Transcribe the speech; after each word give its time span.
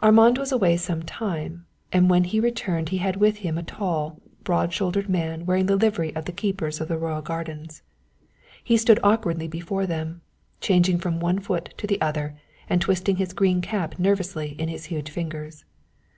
Armand 0.00 0.36
was 0.36 0.50
away 0.50 0.76
some 0.76 1.04
time, 1.04 1.64
and 1.92 2.10
when 2.10 2.24
he 2.24 2.40
returned 2.40 2.88
he 2.88 2.98
had 2.98 3.14
with 3.14 3.36
him 3.36 3.56
a 3.56 3.62
tall, 3.62 4.18
broad 4.42 4.72
shouldered 4.72 5.08
man 5.08 5.46
wearing 5.46 5.66
the 5.66 5.76
livery 5.76 6.12
of 6.16 6.24
the 6.24 6.32
keepers 6.32 6.80
of 6.80 6.88
the 6.88 6.98
royal 6.98 7.22
gardens. 7.22 7.82
He 8.64 8.76
stood 8.76 8.98
awkwardly 9.04 9.46
before 9.46 9.86
them, 9.86 10.22
changing 10.60 10.98
from 10.98 11.20
one 11.20 11.38
foot 11.38 11.72
to 11.78 11.86
the 11.86 12.00
other 12.00 12.36
and 12.68 12.80
twisting 12.82 13.14
his 13.14 13.32
green 13.32 13.60
cap 13.60 13.96
nervously 13.96 14.56
in 14.60 14.68
his 14.68 14.86
huge 14.86 15.08
fingers. 15.08 15.64